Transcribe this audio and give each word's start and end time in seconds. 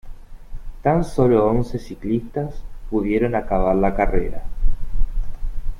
Tan 0.81 1.03
sólo 1.03 1.45
once 1.47 1.77
ciclistas 1.77 2.55
pudieron 2.89 3.35
acabar 3.35 3.75
la 3.75 3.95
carrera. 3.95 4.43